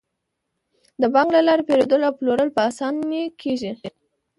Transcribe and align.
د 1.01 1.03
بانک 1.13 1.29
له 1.35 1.41
لارې 1.47 1.67
پيرودل 1.67 2.01
او 2.07 2.13
پلورل 2.19 2.49
په 2.55 2.61
اسانۍ 2.69 3.23
کیږي. 3.41 3.71